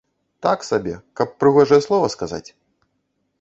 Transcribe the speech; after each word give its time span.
Так 0.45 0.63
сабе, 0.69 0.95
каб 1.21 1.35
прыгожае 1.43 1.79
слова 1.87 2.09
сказаць? 2.15 2.45